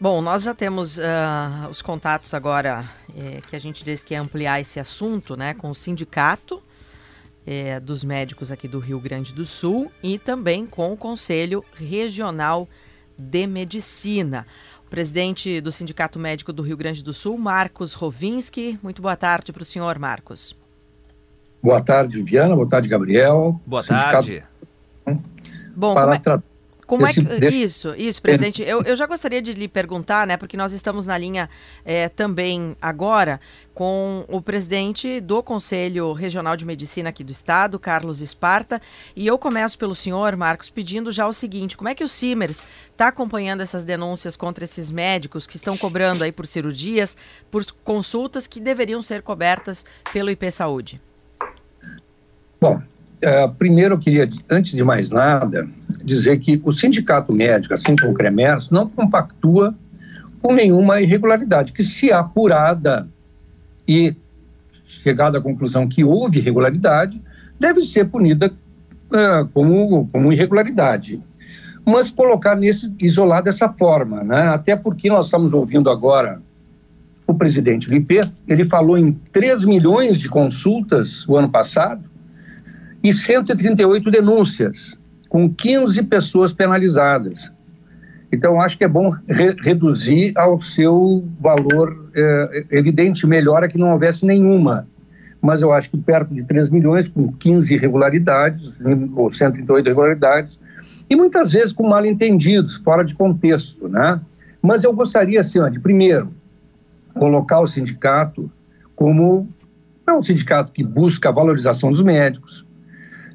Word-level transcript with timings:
Bom, 0.00 0.22
nós 0.22 0.44
já 0.44 0.54
temos 0.54 0.96
uh, 0.96 1.02
os 1.70 1.82
contatos 1.82 2.32
agora 2.32 2.88
eh, 3.14 3.42
que 3.46 3.54
a 3.54 3.58
gente 3.58 3.84
diz 3.84 4.02
que 4.02 4.14
é 4.14 4.18
ampliar 4.18 4.58
esse 4.58 4.80
assunto, 4.80 5.36
né, 5.36 5.52
com 5.52 5.68
o 5.68 5.74
sindicato 5.74 6.62
eh, 7.46 7.78
dos 7.80 8.02
médicos 8.02 8.50
aqui 8.50 8.66
do 8.66 8.78
Rio 8.78 8.98
Grande 8.98 9.34
do 9.34 9.44
Sul 9.44 9.92
e 10.02 10.18
também 10.18 10.64
com 10.64 10.90
o 10.90 10.96
Conselho 10.96 11.62
Regional 11.74 12.66
de 13.18 13.46
Medicina. 13.46 14.46
O 14.86 14.88
presidente 14.88 15.60
do 15.60 15.70
Sindicato 15.70 16.18
Médico 16.18 16.50
do 16.50 16.62
Rio 16.62 16.78
Grande 16.78 17.04
do 17.04 17.12
Sul, 17.12 17.36
Marcos 17.36 17.92
Rovinski. 17.92 18.78
Muito 18.82 19.02
boa 19.02 19.16
tarde 19.16 19.52
para 19.52 19.62
o 19.62 19.66
senhor, 19.66 19.98
Marcos. 19.98 20.56
Boa 21.62 21.82
tarde, 21.82 22.16
Viviana. 22.16 22.56
Boa 22.56 22.68
tarde, 22.68 22.88
Gabriel. 22.88 23.60
Boa 23.66 23.84
tarde. 23.84 24.42
Bom, 25.76 25.92
para 25.92 26.14
é... 26.16 26.49
Como 26.90 27.06
é 27.06 27.12
que. 27.12 27.20
Isso, 27.46 27.94
isso, 27.96 28.20
presidente. 28.20 28.64
Eu, 28.64 28.82
eu 28.82 28.96
já 28.96 29.06
gostaria 29.06 29.40
de 29.40 29.52
lhe 29.52 29.68
perguntar, 29.68 30.26
né, 30.26 30.36
porque 30.36 30.56
nós 30.56 30.72
estamos 30.72 31.06
na 31.06 31.16
linha 31.16 31.48
é, 31.84 32.08
também 32.08 32.76
agora 32.82 33.40
com 33.72 34.24
o 34.26 34.42
presidente 34.42 35.20
do 35.20 35.40
Conselho 35.40 36.12
Regional 36.12 36.56
de 36.56 36.66
Medicina 36.66 37.10
aqui 37.10 37.22
do 37.22 37.30
Estado, 37.30 37.78
Carlos 37.78 38.20
Esparta. 38.20 38.82
E 39.14 39.24
eu 39.24 39.38
começo 39.38 39.78
pelo 39.78 39.94
senhor, 39.94 40.34
Marcos, 40.34 40.68
pedindo 40.68 41.12
já 41.12 41.28
o 41.28 41.32
seguinte: 41.32 41.76
como 41.76 41.88
é 41.88 41.94
que 41.94 42.02
o 42.02 42.08
Simers 42.08 42.60
está 42.90 43.06
acompanhando 43.06 43.60
essas 43.60 43.84
denúncias 43.84 44.36
contra 44.36 44.64
esses 44.64 44.90
médicos 44.90 45.46
que 45.46 45.54
estão 45.54 45.76
cobrando 45.76 46.24
aí 46.24 46.32
por 46.32 46.44
cirurgias, 46.44 47.16
por 47.52 47.64
consultas 47.84 48.48
que 48.48 48.58
deveriam 48.58 49.00
ser 49.00 49.22
cobertas 49.22 49.84
pelo 50.12 50.28
IP 50.28 50.50
Saúde? 50.50 51.00
Bom, 52.60 52.82
Uh, 53.22 53.52
primeiro, 53.54 53.94
eu 53.94 53.98
queria, 53.98 54.28
antes 54.48 54.72
de 54.72 54.82
mais 54.82 55.10
nada, 55.10 55.68
dizer 56.02 56.40
que 56.40 56.60
o 56.64 56.72
sindicato 56.72 57.32
médico, 57.32 57.74
assim 57.74 57.94
como 57.94 58.12
o 58.12 58.14
CREMERS, 58.14 58.70
não 58.70 58.88
compactua 58.88 59.74
com 60.40 60.54
nenhuma 60.54 61.00
irregularidade, 61.02 61.72
que 61.72 61.82
se 61.82 62.10
apurada 62.10 63.06
e 63.86 64.14
chegada 64.86 65.38
à 65.38 65.40
conclusão 65.40 65.86
que 65.86 66.02
houve 66.02 66.38
irregularidade, 66.38 67.20
deve 67.58 67.82
ser 67.82 68.06
punida 68.08 68.52
uh, 69.10 69.46
como, 69.52 70.08
como 70.10 70.32
irregularidade. 70.32 71.20
Mas 71.84 72.10
colocar 72.10 72.56
nesse 72.56 72.92
isolado 72.98 73.44
dessa 73.44 73.68
forma, 73.68 74.22
né? 74.24 74.48
até 74.48 74.74
porque 74.76 75.08
nós 75.08 75.26
estamos 75.26 75.52
ouvindo 75.52 75.90
agora 75.90 76.40
o 77.26 77.34
presidente 77.34 77.92
IP, 77.94 78.20
ele 78.48 78.64
falou 78.64 78.98
em 78.98 79.12
3 79.12 79.64
milhões 79.64 80.18
de 80.18 80.28
consultas 80.28 81.26
o 81.28 81.36
ano 81.36 81.48
passado, 81.48 82.09
e 83.02 83.14
138 83.14 84.10
denúncias, 84.10 84.98
com 85.28 85.52
15 85.52 86.02
pessoas 86.04 86.52
penalizadas. 86.52 87.52
Então, 88.32 88.60
acho 88.60 88.78
que 88.78 88.84
é 88.84 88.88
bom 88.88 89.10
re 89.28 89.56
reduzir 89.62 90.32
ao 90.36 90.60
seu 90.60 91.24
valor 91.40 92.10
é, 92.14 92.64
evidente. 92.70 93.26
Melhor 93.26 93.64
é 93.64 93.68
que 93.68 93.78
não 93.78 93.92
houvesse 93.92 94.24
nenhuma. 94.24 94.86
Mas 95.42 95.62
eu 95.62 95.72
acho 95.72 95.90
que 95.90 95.96
perto 95.96 96.32
de 96.34 96.44
3 96.44 96.68
milhões, 96.68 97.08
com 97.08 97.32
15 97.32 97.74
irregularidades, 97.74 98.78
ou 99.16 99.30
138 99.30 99.86
irregularidades, 99.86 100.60
e 101.08 101.16
muitas 101.16 101.52
vezes 101.52 101.72
com 101.72 101.88
mal 101.88 102.04
entendidos, 102.04 102.76
fora 102.76 103.02
de 103.02 103.14
contexto. 103.14 103.88
Né? 103.88 104.20
Mas 104.62 104.84
eu 104.84 104.92
gostaria, 104.92 105.40
assim, 105.40 105.58
ó, 105.58 105.68
de 105.68 105.80
primeiro, 105.80 106.30
colocar 107.14 107.60
o 107.60 107.66
sindicato 107.66 108.50
como 108.94 109.48
é 110.06 110.12
um 110.12 110.22
sindicato 110.22 110.72
que 110.72 110.84
busca 110.84 111.30
a 111.30 111.32
valorização 111.32 111.90
dos 111.90 112.02
médicos, 112.02 112.66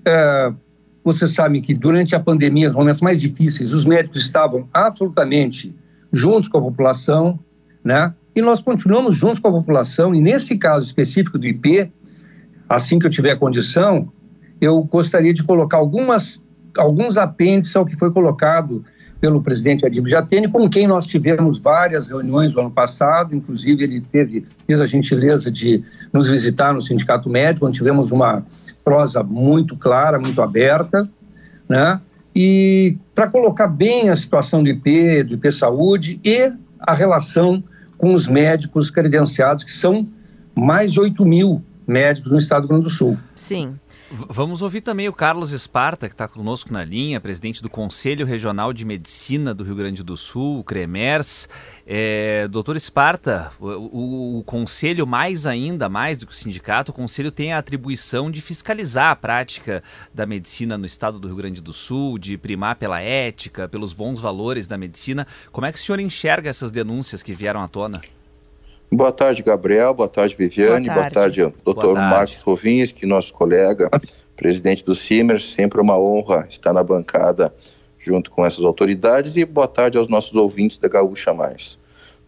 é, 0.05 0.53
vocês 1.03 1.33
sabem 1.33 1.61
que 1.61 1.73
durante 1.73 2.15
a 2.15 2.19
pandemia, 2.19 2.67
nos 2.67 2.77
momentos 2.77 3.01
mais 3.01 3.19
difíceis, 3.19 3.73
os 3.73 3.85
médicos 3.85 4.21
estavam 4.21 4.67
absolutamente 4.73 5.75
juntos 6.11 6.49
com 6.49 6.57
a 6.57 6.61
população, 6.61 7.39
né? 7.83 8.13
E 8.35 8.41
nós 8.41 8.61
continuamos 8.61 9.15
juntos 9.15 9.39
com 9.39 9.47
a 9.47 9.51
população, 9.51 10.13
e 10.13 10.21
nesse 10.21 10.57
caso 10.57 10.85
específico 10.85 11.37
do 11.37 11.45
IP, 11.45 11.91
assim 12.67 12.99
que 12.99 13.05
eu 13.05 13.09
tiver 13.09 13.37
condição, 13.37 14.11
eu 14.59 14.81
gostaria 14.83 15.33
de 15.33 15.43
colocar 15.43 15.77
algumas, 15.77 16.41
alguns 16.77 17.17
apêndices 17.17 17.75
ao 17.75 17.85
que 17.85 17.95
foi 17.95 18.11
colocado 18.11 18.83
pelo 19.19 19.41
presidente 19.41 19.85
Adib 19.85 20.07
Jatene, 20.07 20.47
com 20.47 20.69
quem 20.69 20.87
nós 20.87 21.05
tivemos 21.05 21.57
várias 21.57 22.07
reuniões 22.07 22.53
no 22.53 22.61
ano 22.61 22.71
passado, 22.71 23.35
inclusive 23.35 23.83
ele 23.83 24.01
teve, 24.01 24.45
fez 24.67 24.79
a 24.79 24.85
gentileza 24.85 25.49
de 25.49 25.83
nos 26.13 26.27
visitar 26.27 26.73
no 26.73 26.81
Sindicato 26.81 27.29
Médico, 27.29 27.65
onde 27.65 27.77
tivemos 27.77 28.11
uma, 28.11 28.45
prosa 28.85 29.23
muito 29.23 29.75
clara, 29.75 30.19
muito 30.19 30.39
aberta, 30.41 31.09
né? 31.67 31.99
E 32.35 32.97
para 33.15 33.27
colocar 33.27 33.67
bem 33.67 34.09
a 34.09 34.15
situação 34.15 34.61
do 34.61 34.69
IP, 34.69 35.23
do 35.23 35.33
IP 35.33 35.51
Saúde 35.51 36.19
e 36.23 36.53
a 36.79 36.93
relação 36.93 37.63
com 37.97 38.13
os 38.13 38.27
médicos 38.27 38.91
credenciados, 38.91 39.63
que 39.63 39.71
são 39.71 40.07
mais 40.53 40.91
de 40.91 40.99
8 40.99 41.25
mil 41.25 41.63
médicos 41.87 42.31
no 42.31 42.37
estado 42.37 42.67
do 42.67 42.67
Rio 42.67 42.81
Grande 42.81 42.83
do 42.83 42.95
Sul. 42.95 43.17
Sim. 43.35 43.75
Vamos 44.11 44.61
ouvir 44.61 44.81
também 44.81 45.09
o 45.09 45.13
Carlos 45.13 45.51
Esparta, 45.51 46.07
que 46.07 46.13
está 46.13 46.27
conosco 46.27 46.71
na 46.71 46.85
linha, 46.85 47.19
presidente 47.19 47.61
do 47.61 47.69
Conselho 47.69 48.23
Regional 48.23 48.71
de 48.71 48.85
Medicina 48.85 49.51
do 49.51 49.63
Rio 49.63 49.75
Grande 49.75 50.03
do 50.03 50.15
Sul, 50.15 50.59
o 50.59 50.63
CREMERS. 50.63 51.49
É, 51.87 52.47
doutor 52.47 52.75
Esparta, 52.75 53.51
o, 53.59 53.67
o, 53.67 54.39
o, 54.39 54.43
Conselho, 54.43 55.07
mais 55.07 55.47
ainda, 55.47 55.89
mais 55.89 56.19
do 56.19 56.27
que 56.27 56.33
o 56.33 56.35
sindicato, 56.35 56.91
o 56.91 56.93
Conselho 56.93 57.31
tem 57.31 57.51
a 57.51 57.57
atribuição 57.57 58.29
de 58.29 58.41
fiscalizar 58.41 59.09
a 59.09 59.15
prática 59.15 59.81
da 60.13 60.25
medicina 60.27 60.77
no 60.77 60.85
estado 60.85 61.17
do 61.17 61.27
Rio 61.27 61.37
Grande 61.37 61.61
do 61.61 61.73
Sul, 61.73 62.19
de 62.19 62.37
primar 62.37 62.75
pela 62.75 63.01
ética, 63.01 63.67
pelos 63.67 63.91
bons 63.91 64.21
valores 64.21 64.67
da 64.67 64.77
medicina. 64.77 65.25
Como 65.51 65.65
é 65.65 65.71
que 65.71 65.79
o 65.79 65.81
senhor 65.81 65.99
enxerga 65.99 66.47
essas 66.47 66.71
denúncias 66.71 67.23
que 67.23 67.33
vieram 67.33 67.61
à 67.61 67.67
tona? 67.67 68.01
Boa 68.91 69.11
tarde, 69.11 69.43
Gabriel. 69.43 69.93
Boa 69.93 70.07
tarde, 70.07 70.35
Viviane. 70.35 70.85
Boa 70.85 71.09
tarde, 71.09 71.41
Boa 71.41 71.51
tarde 71.51 71.63
doutor 71.63 71.95
Marcos 71.95 72.41
Rovinski, 72.41 73.05
nosso 73.05 73.33
colega, 73.33 73.89
presidente 74.35 74.83
do 74.83 74.93
CIMER. 74.93 75.41
Sempre 75.41 75.81
uma 75.81 75.97
honra 75.97 76.45
estar 76.49 76.71
na 76.71 76.83
bancada 76.83 77.53
junto 77.97 78.29
com 78.29 78.45
essas 78.45 78.63
autoridades. 78.63 79.35
E 79.37 79.45
boa 79.45 79.67
tarde 79.67 79.97
aos 79.97 80.07
nossos 80.07 80.35
ouvintes 80.35 80.77
da 80.77 80.87
Gaúcha 80.87 81.33
Mais. 81.33 81.77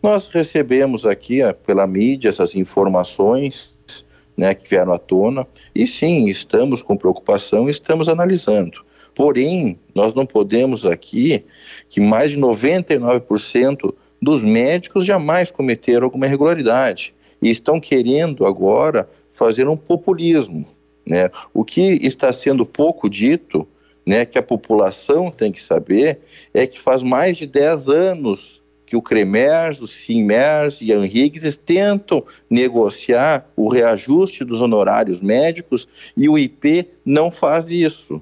Nós 0.02 0.28
recebemos 0.28 1.06
aqui 1.06 1.42
eh, 1.42 1.54
pela 1.54 1.88
mídia 1.88 2.30
essas 2.30 2.56
informações 2.56 3.78
né, 4.36 4.54
que 4.54 4.70
vieram 4.70 4.94
à 4.94 5.00
tona 5.00 5.48
e 5.74 5.88
sim, 5.88 6.28
estamos 6.28 6.82
com 6.82 6.96
preocupação, 6.96 7.68
estamos 7.68 8.08
analisando. 8.08 8.86
Porém, 9.16 9.80
nós 9.96 10.14
não 10.14 10.26
podemos 10.26 10.86
aqui 10.86 11.44
que 11.90 12.00
mais 12.00 12.32
de 12.32 12.38
99% 12.38 13.94
dos 14.22 14.44
médicos 14.44 15.06
jamais 15.06 15.52
cometeram 15.52 16.06
alguma 16.06 16.26
irregularidade 16.26 17.14
e 17.42 17.50
estão 17.50 17.80
querendo 17.80 18.46
agora 18.46 19.10
fazer 19.30 19.68
um 19.68 19.78
populismo. 19.78 20.66
Né? 21.06 21.30
O 21.54 21.64
que 21.64 22.00
está 22.02 22.34
sendo 22.34 22.66
pouco 22.66 23.10
dito, 23.10 23.68
né, 24.06 24.26
que 24.26 24.38
a 24.38 24.44
população 24.44 25.30
tem 25.30 25.52
que 25.52 25.62
saber, 25.62 26.20
é 26.54 26.66
que 26.66 26.80
faz 26.80 27.04
mais 27.04 27.38
de 27.38 27.46
10 27.46 27.90
anos 27.90 28.62
que 28.88 28.96
o 28.96 29.02
CREMERS, 29.02 29.82
o 29.82 29.88
CIMERS 29.88 30.82
e 30.82 30.94
a 30.94 30.96
Henriques 30.96 31.58
tentam 31.58 32.24
negociar 32.50 33.46
o 33.56 33.68
reajuste 33.68 34.46
dos 34.46 34.62
honorários 34.62 35.22
médicos 35.22 35.88
e 36.16 36.30
o 36.30 36.38
IP 36.38 36.88
não 37.06 37.30
faz 37.30 37.70
isso. 37.70 38.22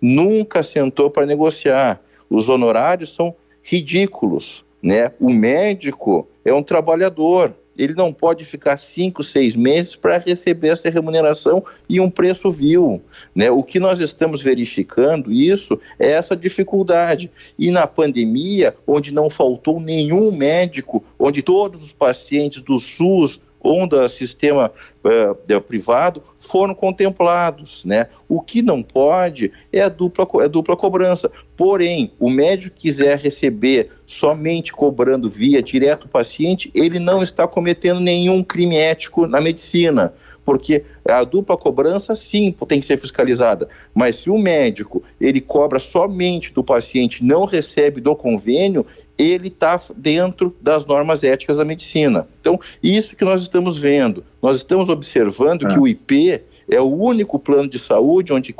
Nunca 0.00 0.62
sentou 0.62 1.10
para 1.10 1.26
negociar. 1.26 2.02
Os 2.30 2.48
honorários 2.48 3.14
são 3.14 3.34
ridículos. 3.62 4.64
Né? 4.86 5.10
O 5.18 5.32
médico 5.32 6.28
é 6.44 6.54
um 6.54 6.62
trabalhador, 6.62 7.52
ele 7.76 7.92
não 7.92 8.12
pode 8.12 8.44
ficar 8.44 8.76
cinco, 8.76 9.24
seis 9.24 9.56
meses 9.56 9.96
para 9.96 10.16
receber 10.16 10.68
essa 10.68 10.88
remuneração 10.88 11.64
e 11.88 11.98
um 11.98 12.08
preço 12.08 12.52
vil. 12.52 13.02
Né? 13.34 13.50
O 13.50 13.64
que 13.64 13.80
nós 13.80 13.98
estamos 13.98 14.40
verificando, 14.40 15.32
isso, 15.32 15.76
é 15.98 16.12
essa 16.12 16.36
dificuldade. 16.36 17.28
E 17.58 17.68
na 17.72 17.88
pandemia, 17.88 18.76
onde 18.86 19.12
não 19.12 19.28
faltou 19.28 19.80
nenhum 19.80 20.30
médico, 20.30 21.02
onde 21.18 21.42
todos 21.42 21.82
os 21.82 21.92
pacientes 21.92 22.62
do 22.62 22.78
SUS 22.78 23.40
ou 23.66 23.86
do 23.86 24.08
sistema 24.08 24.70
uh, 25.04 25.60
privado 25.60 26.22
foram 26.38 26.74
contemplados, 26.74 27.84
né? 27.84 28.06
O 28.28 28.40
que 28.40 28.62
não 28.62 28.82
pode 28.82 29.52
é 29.72 29.82
a 29.82 29.88
dupla, 29.88 30.26
é 30.40 30.44
a 30.44 30.48
dupla 30.48 30.76
cobrança. 30.76 31.30
Porém, 31.56 32.12
o 32.18 32.30
médico 32.30 32.76
quiser 32.76 33.18
receber 33.18 33.90
somente 34.06 34.72
cobrando 34.72 35.28
via 35.28 35.62
direto 35.62 36.04
o 36.04 36.08
paciente, 36.08 36.70
ele 36.74 36.98
não 36.98 37.22
está 37.22 37.46
cometendo 37.48 38.00
nenhum 38.00 38.42
crime 38.42 38.76
ético 38.76 39.26
na 39.26 39.40
medicina 39.40 40.14
porque 40.46 40.84
a 41.04 41.24
dupla 41.24 41.56
cobrança 41.56 42.14
sim 42.14 42.54
tem 42.68 42.78
que 42.78 42.86
ser 42.86 43.00
fiscalizada, 43.00 43.68
mas 43.92 44.14
se 44.16 44.30
o 44.30 44.38
médico 44.38 45.02
ele 45.20 45.40
cobra 45.40 45.80
somente 45.80 46.52
do 46.52 46.62
paciente, 46.62 47.24
não 47.24 47.44
recebe 47.44 48.00
do 48.00 48.14
convênio, 48.14 48.86
ele 49.18 49.48
está 49.48 49.80
dentro 49.96 50.54
das 50.60 50.84
normas 50.84 51.24
éticas 51.24 51.56
da 51.56 51.64
medicina. 51.64 52.28
Então, 52.40 52.58
isso 52.82 53.16
que 53.16 53.24
nós 53.24 53.42
estamos 53.42 53.78
vendo. 53.78 54.24
Nós 54.42 54.56
estamos 54.56 54.88
observando 54.88 55.66
que 55.66 55.74
é. 55.74 55.78
o 55.78 55.88
IP 55.88 56.42
É 56.68 56.80
o 56.80 56.92
único 56.92 57.38
plano 57.38 57.68
de 57.68 57.78
saúde 57.78 58.32
onde, 58.32 58.54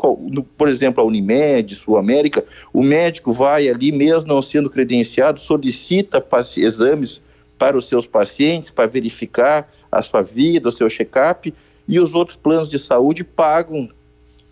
por 0.56 0.68
exemplo, 0.68 1.02
a 1.02 1.06
Unimed, 1.06 1.74
Sul 1.74 1.96
América, 1.96 2.44
o 2.72 2.82
médico 2.82 3.32
vai 3.32 3.68
ali, 3.68 3.90
mesmo 3.90 4.28
não 4.28 4.40
sendo 4.40 4.70
credenciado, 4.70 5.40
solicita 5.40 6.24
exames 6.56 7.20
para 7.58 7.76
os 7.76 7.86
seus 7.86 8.06
pacientes, 8.06 8.70
para 8.70 8.86
verificar 8.86 9.68
a 9.90 10.00
sua 10.02 10.22
vida, 10.22 10.68
o 10.68 10.72
seu 10.72 10.88
check-up, 10.88 11.52
e 11.88 11.98
os 11.98 12.14
outros 12.14 12.36
planos 12.36 12.68
de 12.68 12.78
saúde 12.78 13.24
pagam 13.24 13.88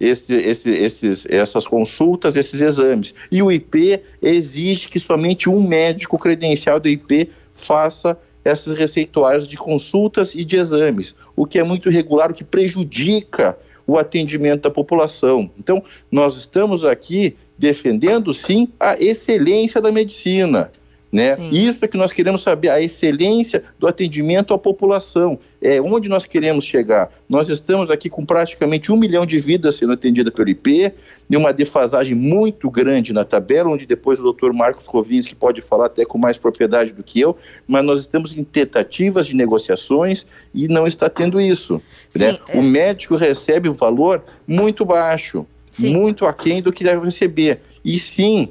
esse, 0.05 0.35
esse, 0.35 0.71
esses, 0.71 1.27
essas 1.29 1.67
consultas, 1.67 2.37
esses 2.37 2.61
exames. 2.61 3.15
E 3.31 3.43
o 3.43 3.51
IP 3.51 4.01
exige 4.23 4.89
que 4.89 4.99
somente 4.99 5.49
um 5.49 5.67
médico 5.67 6.19
credencial 6.19 6.79
do 6.79 6.89
IP 6.89 7.31
faça 7.55 8.19
esses 8.45 8.77
receituários 8.77 9.49
de 9.49 9.57
consultas 9.57 10.35
e 10.35 10.45
de 10.45 10.57
exames, 10.57 11.15
o 11.35 11.47
que 11.47 11.59
é 11.59 11.65
muito 11.65 11.89
irregular, 11.89 12.31
o 12.31 12.35
que 12.35 12.45
prejudica 12.45 13.57
o 13.87 13.99
atendimento 13.99 14.63
da 14.63 14.71
população. 14.71 15.51
Então, 15.59 15.83
nós 16.11 16.37
estamos 16.37 16.85
aqui 16.85 17.37
defendendo, 17.59 18.35
sim, 18.35 18.69
a 18.79 19.01
excelência 19.01 19.81
da 19.81 19.93
medicina. 19.93 20.71
Né? 21.15 21.37
Isso 21.53 21.85
é 21.85 21.87
que 21.87 21.97
nós 21.97 22.13
queremos 22.13 22.43
saber, 22.43 22.71
a 22.71 22.83
excelência 22.83 23.63
do 23.79 23.87
atendimento 23.87 24.53
à 24.53 24.59
população. 24.59 25.39
É 25.63 25.81
onde 25.81 26.09
nós 26.09 26.27
queremos 26.27 26.65
chegar. 26.65 27.09
Nós 27.29 27.49
estamos 27.49 27.89
aqui 27.89 28.11
com 28.11 28.27
praticamente 28.27 28.91
um 28.91 28.97
milhão 28.97 29.25
de 29.25 29.39
vidas 29.39 29.77
sendo 29.77 29.93
atendidas 29.93 30.35
pelo 30.35 30.49
IP, 30.49 30.93
e 31.31 31.37
uma 31.37 31.53
defasagem 31.53 32.17
muito 32.17 32.69
grande 32.69 33.13
na 33.13 33.25
tabela, 33.25 33.71
onde 33.71 33.87
depois 33.87 34.19
o 34.19 34.25
doutor 34.25 34.53
Marcos 34.53 34.87
Rovinski 34.87 35.37
pode 35.37 35.63
falar 35.63 35.87
até 35.87 36.05
com 36.05 36.19
mais 36.19 36.37
propriedade 36.37 36.93
do 36.93 37.05
que 37.05 37.21
eu, 37.21 37.37
mas 37.65 37.85
nós 37.85 38.01
estamos 38.01 38.37
em 38.37 38.43
tentativas 38.43 39.29
de 39.29 39.37
negociações 39.37 40.27
e 40.53 40.67
não 40.67 40.85
está 40.85 41.09
tendo 41.09 41.41
isso. 41.41 41.81
Sim, 42.09 42.19
né? 42.19 42.39
é... 42.49 42.59
O 42.59 42.63
médico 42.63 43.15
recebe 43.15 43.69
um 43.69 43.73
valor 43.73 44.21
muito 44.49 44.85
baixo, 44.85 45.47
sim. 45.71 45.95
muito 45.95 46.27
aquém 46.27 46.61
do 46.61 46.73
que 46.73 46.83
deve 46.83 47.05
receber. 47.05 47.61
E 47.85 48.01
sim, 48.01 48.49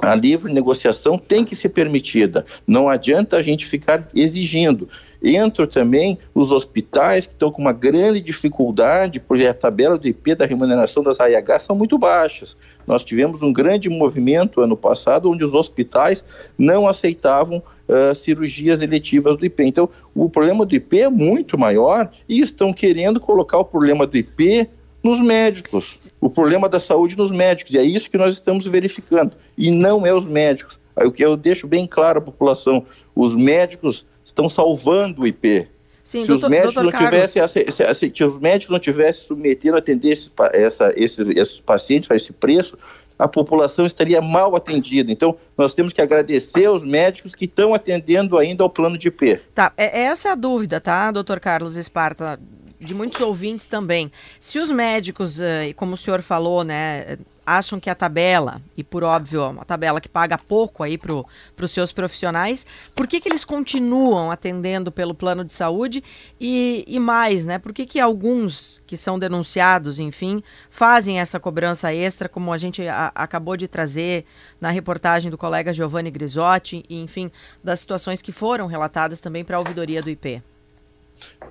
a 0.00 0.14
livre 0.14 0.52
negociação 0.52 1.18
tem 1.18 1.44
que 1.44 1.56
ser 1.56 1.70
permitida. 1.70 2.44
Não 2.66 2.88
adianta 2.88 3.36
a 3.36 3.42
gente 3.42 3.66
ficar 3.66 4.08
exigindo. 4.14 4.88
Entram 5.22 5.66
também 5.66 6.16
os 6.32 6.52
hospitais 6.52 7.26
que 7.26 7.32
estão 7.32 7.50
com 7.50 7.60
uma 7.60 7.72
grande 7.72 8.20
dificuldade, 8.20 9.18
porque 9.18 9.46
a 9.46 9.54
tabela 9.54 9.98
do 9.98 10.06
IP 10.06 10.36
da 10.36 10.46
remuneração 10.46 11.02
das 11.02 11.18
AIH 11.18 11.58
são 11.60 11.74
muito 11.74 11.98
baixas. 11.98 12.56
Nós 12.86 13.04
tivemos 13.04 13.42
um 13.42 13.52
grande 13.52 13.88
movimento 13.88 14.60
ano 14.60 14.76
passado, 14.76 15.28
onde 15.28 15.44
os 15.44 15.54
hospitais 15.54 16.24
não 16.56 16.86
aceitavam 16.86 17.58
uh, 17.58 18.14
cirurgias 18.14 18.80
eletivas 18.80 19.36
do 19.36 19.44
IP. 19.44 19.64
Então, 19.64 19.88
o 20.14 20.30
problema 20.30 20.64
do 20.64 20.74
IP 20.76 21.00
é 21.00 21.10
muito 21.10 21.58
maior 21.58 22.08
e 22.28 22.40
estão 22.40 22.72
querendo 22.72 23.18
colocar 23.18 23.58
o 23.58 23.64
problema 23.64 24.06
do 24.06 24.16
IP 24.16 24.68
nos 25.02 25.20
médicos, 25.20 25.98
o 26.20 26.28
problema 26.28 26.68
da 26.68 26.80
saúde 26.80 27.16
nos 27.16 27.30
médicos, 27.30 27.72
e 27.74 27.78
é 27.78 27.82
isso 27.82 28.10
que 28.10 28.18
nós 28.18 28.34
estamos 28.34 28.66
verificando, 28.66 29.32
e 29.56 29.70
não 29.70 30.06
é 30.06 30.12
os 30.12 30.26
médicos. 30.26 30.78
Aí 30.96 31.06
o 31.06 31.12
que 31.12 31.24
eu 31.24 31.36
deixo 31.36 31.66
bem 31.66 31.86
claro 31.86 32.18
à 32.18 32.22
população, 32.22 32.84
os 33.14 33.36
médicos 33.36 34.04
estão 34.24 34.48
salvando 34.48 35.22
o 35.22 35.26
IP. 35.26 35.68
Sim, 36.02 36.22
se, 36.22 36.28
doutor, 36.28 36.46
os 36.46 36.50
médicos 36.50 36.84
não 36.84 36.92
tivessem, 36.92 37.46
se, 37.46 37.70
se, 37.70 37.94
se, 37.94 38.24
os 38.24 38.38
médicos 38.38 38.72
não 38.72 38.80
tivessem 38.80 39.26
submetido 39.26 39.76
a 39.76 39.78
atender 39.78 40.10
esses, 40.10 40.30
essa, 40.52 40.92
esses, 40.96 41.28
esses 41.28 41.60
pacientes 41.60 42.10
a 42.10 42.16
esse 42.16 42.32
preço, 42.32 42.76
a 43.18 43.28
população 43.28 43.84
estaria 43.84 44.20
mal 44.20 44.54
atendida. 44.54 45.10
Então, 45.10 45.36
nós 45.56 45.74
temos 45.74 45.92
que 45.92 46.00
agradecer 46.00 46.66
aos 46.66 46.84
médicos 46.84 47.34
que 47.34 47.44
estão 47.44 47.74
atendendo 47.74 48.38
ainda 48.38 48.62
ao 48.62 48.70
plano 48.70 48.96
de 48.96 49.08
IP. 49.08 49.40
Tá, 49.54 49.72
é, 49.76 50.04
essa 50.04 50.28
é 50.28 50.32
a 50.32 50.36
dúvida, 50.36 50.80
tá, 50.80 51.10
doutor 51.10 51.40
Carlos 51.40 51.76
Esparta? 51.76 52.38
De 52.80 52.94
muitos 52.94 53.20
ouvintes 53.20 53.66
também. 53.66 54.10
Se 54.38 54.58
os 54.58 54.70
médicos, 54.70 55.40
eh, 55.40 55.72
como 55.74 55.94
o 55.94 55.96
senhor 55.96 56.22
falou, 56.22 56.62
né, 56.62 57.18
acham 57.44 57.80
que 57.80 57.90
a 57.90 57.94
tabela, 57.94 58.60
e 58.76 58.84
por 58.84 59.02
óbvio, 59.02 59.50
uma 59.50 59.64
tabela 59.64 60.00
que 60.00 60.08
paga 60.08 60.38
pouco 60.38 60.82
aí 60.82 60.96
para 60.98 61.14
os 61.14 61.70
seus 61.70 61.92
profissionais, 61.92 62.66
por 62.94 63.06
que, 63.06 63.20
que 63.20 63.28
eles 63.28 63.44
continuam 63.44 64.30
atendendo 64.30 64.92
pelo 64.92 65.14
plano 65.14 65.44
de 65.44 65.52
saúde 65.52 66.02
e, 66.40 66.84
e 66.86 66.98
mais, 66.98 67.46
né? 67.46 67.58
Por 67.58 67.72
que, 67.72 67.86
que 67.86 67.98
alguns 67.98 68.82
que 68.86 68.96
são 68.96 69.18
denunciados, 69.18 69.98
enfim, 69.98 70.42
fazem 70.70 71.20
essa 71.20 71.40
cobrança 71.40 71.92
extra, 71.92 72.28
como 72.28 72.52
a 72.52 72.56
gente 72.56 72.86
a, 72.86 73.10
acabou 73.14 73.56
de 73.56 73.66
trazer 73.66 74.24
na 74.60 74.70
reportagem 74.70 75.30
do 75.30 75.38
colega 75.38 75.72
Giovanni 75.72 76.10
Grisotti, 76.10 76.84
e, 76.88 77.00
enfim, 77.00 77.30
das 77.62 77.80
situações 77.80 78.22
que 78.22 78.30
foram 78.30 78.66
relatadas 78.66 79.20
também 79.20 79.44
para 79.44 79.56
a 79.56 79.60
ouvidoria 79.60 80.02
do 80.02 80.10
IP? 80.10 80.42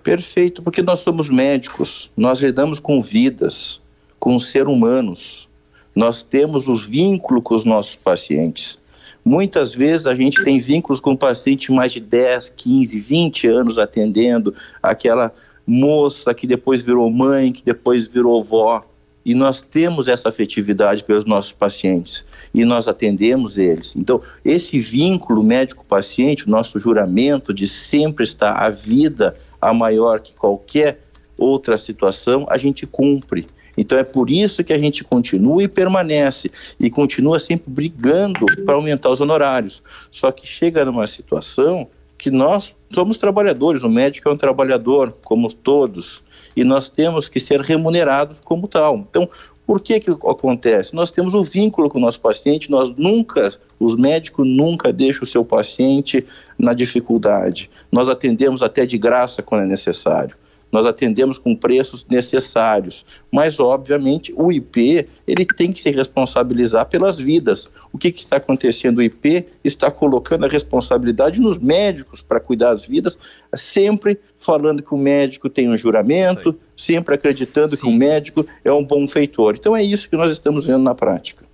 Perfeito, 0.04 0.62
porque 0.62 0.82
nós 0.82 1.02
somos 1.02 1.30
médicos, 1.30 2.10
nós 2.16 2.40
lidamos 2.40 2.80
com 2.80 3.02
vidas, 3.02 3.82
com 4.20 4.40
seres 4.40 4.74
humanos, 4.74 5.48
nós 5.96 6.24
temos 6.24 6.68
os 6.68 6.86
vínculos 6.86 7.44
com 7.44 7.56
os 7.56 7.66
nossos 7.66 7.96
pacientes. 7.96 8.78
Muitas 9.26 9.74
vezes 9.74 10.08
a 10.08 10.16
gente 10.16 10.42
tem 10.44 10.60
vínculos 10.60 11.02
com 11.02 11.12
o 11.12 11.18
paciente 11.18 11.72
mais 11.72 11.92
de 11.92 12.00
10, 12.00 12.50
15, 12.52 13.00
20 13.00 13.48
anos 13.48 13.78
atendendo, 13.78 14.54
aquela 14.82 15.34
moça 15.66 16.34
que 16.34 16.48
depois 16.48 16.82
virou 16.82 17.12
mãe, 17.12 17.52
que 17.52 17.64
depois 17.64 18.08
virou 18.08 18.40
avó. 18.40 18.82
E 19.26 19.36
nós 19.36 19.60
temos 19.60 20.08
essa 20.08 20.30
afetividade 20.30 21.04
pelos 21.04 21.26
nossos 21.26 21.52
pacientes 21.52 22.24
e 22.54 22.64
nós 22.64 22.88
atendemos 22.88 23.58
eles. 23.58 23.94
Então, 23.94 24.22
esse 24.46 24.80
vínculo 24.80 25.44
médico-paciente, 25.44 26.48
nosso 26.48 26.80
juramento 26.80 27.54
de 27.54 27.68
sempre 27.68 28.24
estar 28.24 28.54
a 28.54 28.70
vida 28.70 29.36
a 29.62 29.74
maior 29.74 30.20
que 30.20 30.34
qualquer 30.34 31.00
outra 31.38 31.78
situação, 31.78 32.46
a 32.50 32.58
gente 32.58 32.86
cumpre. 32.86 33.48
Então 33.78 33.98
é 33.98 34.04
por 34.04 34.30
isso 34.30 34.64
que 34.64 34.74
a 34.74 34.80
gente 34.80 35.04
continua 35.04 35.62
e 35.62 35.68
permanece 35.68 36.50
e 36.80 36.90
continua 36.90 37.40
sempre 37.40 37.70
brigando 37.70 38.46
para 38.66 38.74
aumentar 38.74 39.10
os 39.10 39.22
honorários. 39.22 39.84
Só 40.10 40.32
que 40.32 40.48
chega 40.48 40.84
numa 40.84 41.06
situação 41.06 41.88
que 42.18 42.32
nós 42.32 42.76
somos 42.92 43.18
trabalhadores, 43.18 43.84
o 43.84 43.90
médico 43.90 44.28
é 44.28 44.32
um 44.32 44.38
trabalhador, 44.38 45.16
como 45.24 45.54
todos, 45.54 46.24
e 46.56 46.64
nós 46.64 46.90
temos 46.90 47.30
que 47.30 47.40
ser 47.40 47.62
remunerados 47.62 48.40
como 48.40 48.68
tal. 48.68 48.98
Então, 48.98 49.30
por 49.68 49.82
que 49.82 50.00
que 50.00 50.10
acontece? 50.10 50.96
Nós 50.96 51.12
temos 51.12 51.34
um 51.34 51.44
vínculo 51.44 51.90
com 51.90 51.98
o 51.98 52.02
nosso 52.02 52.22
paciente, 52.22 52.72
nós 52.72 52.90
nunca, 52.98 53.54
os 53.78 53.98
médicos 53.98 54.48
nunca 54.48 54.94
deixam 54.94 55.24
o 55.24 55.28
seu 55.28 55.44
paciente 55.44 56.26
na 56.58 56.74
dificuldade. 56.74 57.70
Nós 57.92 58.08
atendemos 58.08 58.64
até 58.64 58.86
de 58.86 58.98
graça 58.98 59.44
quando 59.44 59.66
é 59.66 59.68
necessário 59.68 60.36
nós 60.72 60.86
atendemos 60.86 61.38
com 61.38 61.56
preços 61.56 62.06
necessários, 62.10 63.06
mas 63.32 63.60
obviamente 63.60 64.34
o 64.36 64.52
IP 64.52 65.08
ele 65.26 65.46
tem 65.46 65.72
que 65.72 65.82
se 65.82 65.90
responsabilizar 65.92 66.88
pelas 66.88 67.18
vidas. 67.18 67.70
O 67.92 67.98
que, 67.98 68.12
que 68.12 68.22
está 68.22 68.38
acontecendo? 68.38 68.98
O 68.98 69.02
IP 69.02 69.46
está 69.64 69.90
colocando 69.90 70.46
a 70.46 70.50
responsabilidade 70.50 71.40
nos 71.40 71.60
médicos 71.60 72.22
para 72.22 72.40
cuidar 72.40 72.74
das 72.74 72.86
vidas, 72.86 73.18
sempre 73.56 74.20
falando 74.38 74.84
que 74.84 74.94
o 74.94 74.98
médico 74.98 75.50
tem 75.50 75.70
um 75.70 75.78
juramento, 75.78 76.56
sempre 76.76 77.16
acreditando 77.16 77.76
Sim. 77.76 77.82
que 77.82 77.88
o 77.88 77.92
médico 77.92 78.46
é 78.64 78.72
um 78.72 78.84
bom 78.84 79.08
feitor. 79.08 79.56
Então 79.56 79.76
é 79.76 79.84
isso 79.84 80.10
que 80.10 80.18
nós 80.18 80.32
estamos 80.32 80.66
vendo 80.66 80.84
na 80.84 80.94
prática. 80.94 81.47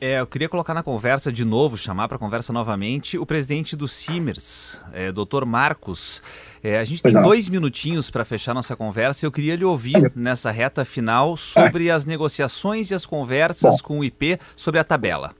É, 0.00 0.20
eu 0.20 0.26
queria 0.28 0.48
colocar 0.48 0.74
na 0.74 0.82
conversa 0.82 1.32
de 1.32 1.44
novo, 1.44 1.76
chamar 1.76 2.06
para 2.06 2.16
a 2.16 2.20
conversa 2.20 2.52
novamente 2.52 3.18
o 3.18 3.26
presidente 3.26 3.74
do 3.74 3.88
Simers, 3.88 4.80
é, 4.92 5.10
doutor 5.10 5.44
Marcos. 5.44 6.22
É, 6.62 6.78
a 6.78 6.84
gente 6.84 7.02
tem 7.02 7.12
dois 7.12 7.48
minutinhos 7.48 8.08
para 8.08 8.24
fechar 8.24 8.54
nossa 8.54 8.76
conversa 8.76 9.26
eu 9.26 9.32
queria 9.32 9.56
lhe 9.56 9.64
ouvir 9.64 10.12
nessa 10.14 10.52
reta 10.52 10.84
final 10.84 11.36
sobre 11.36 11.90
as 11.90 12.06
negociações 12.06 12.92
e 12.92 12.94
as 12.94 13.04
conversas 13.04 13.78
Bom. 13.78 13.88
com 13.88 13.98
o 13.98 14.04
IP 14.04 14.38
sobre 14.54 14.78
a 14.78 14.84
tabela. 14.84 15.32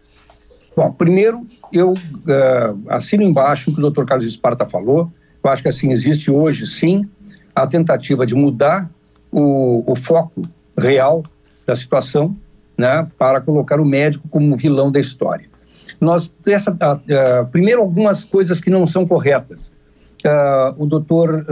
Bom, 0.76 0.90
primeiro, 0.92 1.46
eu 1.72 1.92
uh, 1.92 2.88
assino 2.88 3.22
embaixo 3.22 3.70
o 3.70 3.74
que 3.74 3.78
o 3.78 3.82
doutor 3.82 4.06
Carlos 4.06 4.26
Esparta 4.26 4.66
falou. 4.66 5.08
Eu 5.42 5.50
acho 5.50 5.62
que 5.62 5.68
assim, 5.68 5.92
existe 5.92 6.32
hoje, 6.32 6.66
sim, 6.66 7.08
a 7.54 7.64
tentativa 7.64 8.26
de 8.26 8.34
mudar 8.34 8.90
o, 9.30 9.84
o 9.86 9.94
foco 9.94 10.42
real 10.76 11.22
da 11.64 11.76
situação 11.76 12.36
né, 12.78 13.06
para 13.18 13.40
colocar 13.40 13.80
o 13.80 13.84
médico 13.84 14.28
como 14.28 14.56
vilão 14.56 14.90
da 14.90 15.00
história. 15.00 15.46
Nós, 16.00 16.32
essa, 16.46 16.70
uh, 16.70 17.42
uh, 17.42 17.46
primeiro, 17.50 17.80
algumas 17.80 18.22
coisas 18.22 18.60
que 18.60 18.70
não 18.70 18.86
são 18.86 19.04
corretas. 19.04 19.72
Uh, 20.24 20.82
o 20.82 20.86
doutor, 20.86 21.44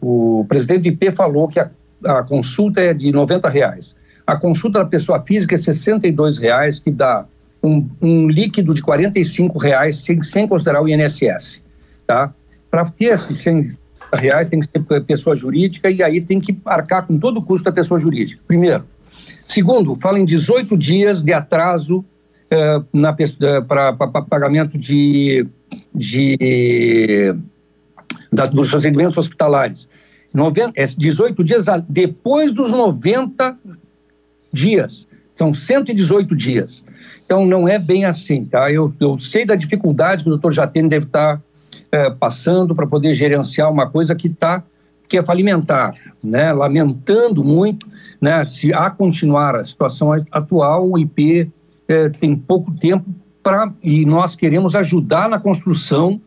o 0.00 0.44
presidente 0.48 0.82
do 0.82 0.88
IP 0.88 1.12
falou 1.12 1.48
que 1.48 1.60
a, 1.60 1.70
a, 2.04 2.22
consulta 2.22 2.80
é 2.80 2.92
de 2.92 3.10
90 3.10 3.48
reais. 3.48 3.94
A 4.26 4.36
consulta 4.36 4.80
da 4.80 4.84
pessoa 4.84 5.22
física 5.22 5.54
é 5.54 5.58
62 5.58 6.38
reais, 6.38 6.78
que 6.78 6.90
dá 6.90 7.24
um, 7.62 7.88
um 8.00 8.28
líquido 8.28 8.72
de 8.74 8.82
45 8.82 9.58
reais 9.58 10.04
sem, 10.04 10.22
sem 10.22 10.46
considerar 10.46 10.82
o 10.82 10.88
INSS. 10.88 11.62
Tá? 12.06 12.32
Para 12.70 12.84
ter 12.86 13.14
esses 13.14 13.38
100 13.38 13.76
reais 14.12 14.48
tem 14.48 14.60
que 14.60 14.66
ser 14.66 15.00
pessoa 15.02 15.36
jurídica 15.36 15.90
e 15.90 16.02
aí 16.02 16.20
tem 16.20 16.40
que 16.40 16.58
arcar 16.64 17.06
com 17.06 17.18
todo 17.18 17.38
o 17.38 17.42
custo 17.42 17.64
da 17.64 17.72
pessoa 17.72 17.98
jurídica. 18.00 18.42
Primeiro. 18.46 18.84
Segundo, 19.50 19.96
fala 19.96 20.16
em 20.20 20.24
18 20.24 20.76
dias 20.76 21.24
de 21.24 21.32
atraso 21.32 22.04
eh, 22.48 22.80
para 23.66 23.92
pagamento 23.96 24.78
de, 24.78 25.44
de, 25.92 27.34
da, 28.32 28.46
dos 28.46 28.70
procedimentos 28.70 29.18
hospitalares. 29.18 29.88
90, 30.32 30.72
18 30.96 31.42
dias 31.42 31.64
depois 31.88 32.52
dos 32.52 32.70
90 32.70 33.58
dias. 34.52 35.08
São 35.34 35.52
118 35.52 36.36
dias. 36.36 36.84
Então, 37.24 37.44
não 37.44 37.66
é 37.66 37.76
bem 37.76 38.04
assim, 38.04 38.44
tá? 38.44 38.70
Eu, 38.70 38.94
eu 39.00 39.18
sei 39.18 39.44
da 39.44 39.56
dificuldade 39.56 40.22
que 40.22 40.28
o 40.28 40.32
doutor 40.32 40.52
Jatene 40.52 40.88
deve 40.88 41.06
estar 41.06 41.42
é, 41.90 42.08
passando 42.08 42.72
para 42.72 42.86
poder 42.86 43.14
gerenciar 43.14 43.68
uma 43.68 43.90
coisa 43.90 44.14
que 44.14 44.28
está 44.28 44.62
que 45.10 45.18
é 45.18 45.24
falimentar, 45.24 45.92
né? 46.22 46.52
Lamentando 46.52 47.42
muito, 47.42 47.86
né? 48.20 48.46
Se 48.46 48.72
a 48.72 48.88
continuar 48.88 49.56
a 49.56 49.64
situação 49.64 50.12
atual, 50.30 50.88
o 50.88 50.96
IP 50.96 51.50
é, 51.88 52.08
tem 52.08 52.36
pouco 52.36 52.70
tempo 52.78 53.04
para 53.42 53.72
e 53.82 54.06
nós 54.06 54.36
queremos 54.36 54.76
ajudar 54.76 55.28
na 55.28 55.40
construção 55.40 56.20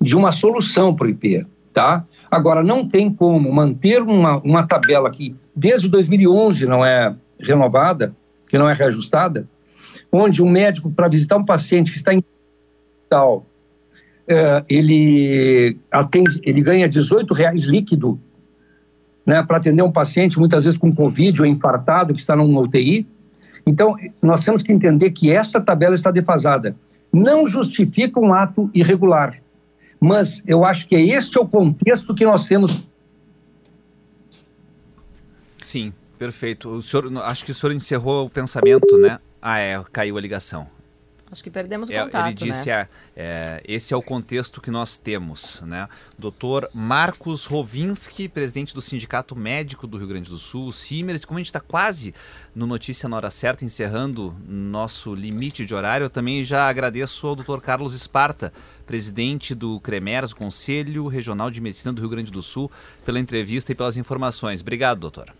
de 0.00 0.16
uma 0.16 0.32
solução 0.32 0.96
para 0.96 1.06
o 1.06 1.10
IP, 1.10 1.46
tá? 1.74 2.06
Agora 2.30 2.62
não 2.62 2.88
tem 2.88 3.12
como 3.12 3.52
manter 3.52 4.00
uma, 4.00 4.38
uma 4.38 4.66
tabela 4.66 5.10
que 5.10 5.36
desde 5.54 5.86
2011 5.88 6.64
não 6.64 6.82
é 6.82 7.14
renovada, 7.38 8.16
que 8.48 8.56
não 8.56 8.70
é 8.70 8.72
reajustada, 8.72 9.46
onde 10.10 10.42
um 10.42 10.48
médico 10.48 10.90
para 10.90 11.08
visitar 11.08 11.36
um 11.36 11.44
paciente 11.44 11.92
que 11.92 11.98
está 11.98 12.14
em 12.14 12.24
hospital, 13.02 13.44
é, 14.26 14.64
ele 14.66 15.76
atende, 15.90 16.40
ele 16.42 16.62
ganha 16.62 16.88
18 16.88 17.34
reais 17.34 17.64
líquido 17.64 18.18
né, 19.30 19.44
para 19.44 19.58
atender 19.58 19.84
um 19.84 19.92
paciente, 19.92 20.40
muitas 20.40 20.64
vezes 20.64 20.76
com 20.76 20.92
Covid 20.92 21.40
ou 21.40 21.46
infartado, 21.46 22.12
que 22.12 22.18
está 22.18 22.34
numa 22.34 22.60
UTI. 22.62 23.06
Então, 23.64 23.94
nós 24.20 24.44
temos 24.44 24.60
que 24.60 24.72
entender 24.72 25.12
que 25.12 25.30
essa 25.30 25.60
tabela 25.60 25.94
está 25.94 26.10
defasada. 26.10 26.74
Não 27.12 27.46
justifica 27.46 28.18
um 28.18 28.34
ato 28.34 28.68
irregular, 28.74 29.40
mas 30.00 30.42
eu 30.48 30.64
acho 30.64 30.88
que 30.88 30.96
é 30.96 31.00
este 31.00 31.38
o 31.38 31.46
contexto 31.46 32.12
que 32.12 32.24
nós 32.24 32.44
temos. 32.44 32.88
Sim, 35.58 35.92
perfeito. 36.18 36.68
O 36.68 36.82
senhor, 36.82 37.16
acho 37.18 37.44
que 37.44 37.52
o 37.52 37.54
senhor 37.54 37.72
encerrou 37.72 38.26
o 38.26 38.30
pensamento, 38.30 38.98
né? 38.98 39.20
Ah, 39.40 39.60
é, 39.60 39.80
caiu 39.92 40.18
a 40.18 40.20
ligação. 40.20 40.66
Acho 41.32 41.44
que 41.44 41.50
perdemos 41.50 41.88
o 41.88 41.92
contato, 41.92 42.26
Ele 42.26 42.34
disse, 42.34 42.68
né? 42.68 42.88
é, 43.16 43.62
esse 43.64 43.94
é 43.94 43.96
o 43.96 44.02
contexto 44.02 44.60
que 44.60 44.68
nós 44.68 44.98
temos, 44.98 45.62
né? 45.62 45.88
Doutor 46.18 46.68
Marcos 46.74 47.44
Rovinski, 47.44 48.28
presidente 48.28 48.74
do 48.74 48.82
Sindicato 48.82 49.36
Médico 49.36 49.86
do 49.86 49.96
Rio 49.96 50.08
Grande 50.08 50.28
do 50.28 50.38
Sul, 50.38 50.72
Simers, 50.72 51.24
como 51.24 51.38
a 51.38 51.40
gente 51.40 51.46
está 51.46 51.60
quase 51.60 52.12
no 52.52 52.66
Notícia 52.66 53.08
na 53.08 53.16
Hora 53.16 53.30
Certa, 53.30 53.64
encerrando 53.64 54.34
nosso 54.44 55.14
limite 55.14 55.64
de 55.64 55.72
horário, 55.72 56.06
eu 56.06 56.10
também 56.10 56.42
já 56.42 56.68
agradeço 56.68 57.24
ao 57.28 57.36
doutor 57.36 57.60
Carlos 57.60 57.94
Esparta, 57.94 58.52
presidente 58.84 59.54
do 59.54 59.78
CREMERS, 59.78 60.32
Conselho 60.32 61.06
Regional 61.06 61.48
de 61.48 61.60
Medicina 61.60 61.92
do 61.92 62.00
Rio 62.00 62.10
Grande 62.10 62.32
do 62.32 62.42
Sul, 62.42 62.68
pela 63.04 63.20
entrevista 63.20 63.70
e 63.70 63.74
pelas 63.76 63.96
informações. 63.96 64.62
Obrigado, 64.62 64.98
doutor. 64.98 65.32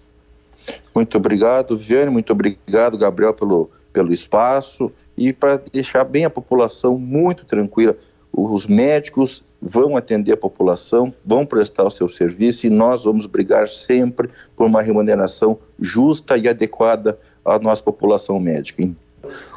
Muito 0.94 1.16
obrigado, 1.16 1.76
Viane, 1.76 2.10
muito 2.10 2.32
obrigado, 2.32 2.96
Gabriel, 2.96 3.34
pelo 3.34 3.70
pelo 3.92 4.12
espaço 4.12 4.92
e 5.16 5.32
para 5.32 5.56
deixar 5.72 6.04
bem 6.04 6.24
a 6.24 6.30
população 6.30 6.98
muito 6.98 7.44
tranquila. 7.44 7.96
Os 8.32 8.66
médicos 8.66 9.42
vão 9.60 9.96
atender 9.96 10.32
a 10.32 10.36
população, 10.36 11.12
vão 11.24 11.44
prestar 11.44 11.84
o 11.84 11.90
seu 11.90 12.08
serviço 12.08 12.66
e 12.66 12.70
nós 12.70 13.04
vamos 13.04 13.26
brigar 13.26 13.68
sempre 13.68 14.28
por 14.56 14.66
uma 14.66 14.80
remuneração 14.80 15.58
justa 15.78 16.36
e 16.38 16.48
adequada 16.48 17.18
à 17.44 17.58
nossa 17.58 17.82
população 17.82 18.38
médica. 18.38 18.88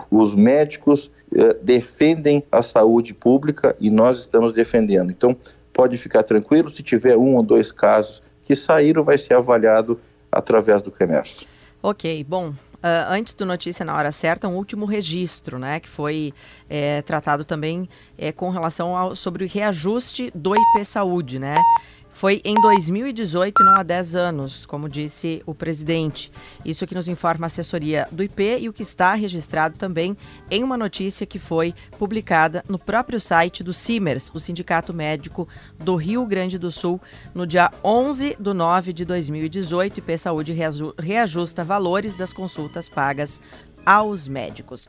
Os 0.10 0.36
médicos 0.36 1.12
eh, 1.36 1.58
defendem 1.62 2.44
a 2.52 2.62
saúde 2.62 3.14
pública 3.14 3.76
e 3.80 3.90
nós 3.90 4.20
estamos 4.20 4.52
defendendo. 4.52 5.12
Então, 5.12 5.36
pode 5.72 5.98
ficar 5.98 6.24
tranquilo, 6.24 6.70
se 6.70 6.84
tiver 6.84 7.18
um 7.18 7.36
ou 7.36 7.44
dois 7.44 7.72
casos 7.72 8.22
que 8.44 8.56
saíram, 8.56 9.04
vai 9.04 9.18
ser 9.18 9.36
avaliado 9.36 10.00
através 10.32 10.82
do 10.82 10.92
CREMERS. 10.92 11.46
Ok, 11.82 12.24
bom, 12.24 12.54
Uh, 12.84 13.08
antes 13.08 13.34
do 13.34 13.46
Notícia 13.46 13.86
na 13.86 13.96
Hora 13.96 14.12
Certa, 14.12 14.46
um 14.46 14.58
último 14.58 14.86
registro, 14.86 15.58
né, 15.58 15.80
que 15.80 15.88
foi 15.88 16.34
é, 16.70 17.02
tratado 17.02 17.46
também 17.46 17.88
é, 18.18 18.34
com 18.34 18.50
relação 18.50 18.98
ao, 18.98 19.16
sobre 19.16 19.46
o 19.46 19.48
reajuste 19.48 20.30
do 20.36 20.54
IP 20.54 20.84
Saúde, 20.84 21.40
né? 21.40 21.56
Foi 22.14 22.42
em 22.46 22.54
2018 22.62 23.62
e 23.62 23.66
não 23.66 23.76
há 23.76 23.84
10 23.84 24.16
anos, 24.16 24.66
como 24.66 24.88
disse 24.88 25.42
o 25.46 25.54
presidente. 25.54 26.32
Isso 26.64 26.88
que 26.88 26.96
nos 26.96 27.08
informa 27.08 27.46
a 27.46 27.48
assessoria 27.48 28.08
do 28.12 28.24
IP 28.24 28.60
e 28.60 28.70
o 28.70 28.74
que 28.74 28.84
está 28.84 29.14
registrado 29.14 29.78
também 29.78 30.16
em 30.50 30.64
uma 30.64 30.78
notícia 30.78 31.26
que 31.26 31.40
foi 31.40 31.74
publicada 31.98 32.64
no 32.70 32.80
próprio 32.80 33.20
site 33.20 33.64
do 33.64 33.74
CIMERS, 33.74 34.32
o 34.34 34.40
Sindicato 34.40 34.94
Médico 34.94 35.48
do 35.78 35.96
Rio 35.96 36.26
Grande 36.26 36.58
do 36.58 36.72
Sul, 36.72 37.02
no 37.34 37.46
dia 37.46 37.72
11 37.84 38.38
de 38.40 38.54
9 38.54 38.94
de 38.94 39.04
2018. 39.04 39.98
IP 39.98 40.18
Saúde 40.18 40.56
reajusta 40.98 41.64
valores 41.64 42.16
das 42.16 42.32
consultas 42.32 42.88
pagas 42.88 43.42
aos 43.86 44.28
médicos. 44.28 44.88